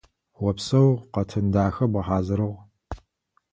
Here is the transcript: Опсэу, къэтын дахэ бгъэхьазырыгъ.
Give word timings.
Опсэу, 0.47 0.89
къэтын 1.13 1.45
дахэ 1.53 1.85
бгъэхьазырыгъ. 1.91 2.57